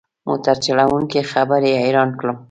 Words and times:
موټر 0.27 0.55
چلوونکي 0.65 1.19
خبرې 1.31 1.71
حیران 1.81 2.09
کړم. 2.19 2.37